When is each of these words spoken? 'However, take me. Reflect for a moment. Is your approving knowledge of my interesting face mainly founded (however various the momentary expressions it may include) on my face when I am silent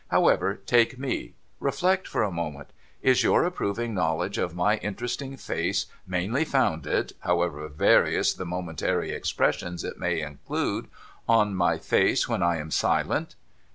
'However, 0.09 0.55
take 0.55 0.97
me. 0.97 1.35
Reflect 1.59 2.07
for 2.07 2.23
a 2.23 2.31
moment. 2.31 2.71
Is 3.03 3.21
your 3.23 3.43
approving 3.45 3.93
knowledge 3.93 4.39
of 4.39 4.55
my 4.55 4.77
interesting 4.77 5.37
face 5.37 5.85
mainly 6.07 6.43
founded 6.43 7.13
(however 7.19 7.67
various 7.69 8.33
the 8.33 8.43
momentary 8.47 9.11
expressions 9.11 9.83
it 9.83 9.99
may 9.99 10.21
include) 10.21 10.87
on 11.29 11.53
my 11.53 11.77
face 11.77 12.27
when 12.27 12.41
I 12.41 12.57
am 12.57 12.71
silent 12.71 13.35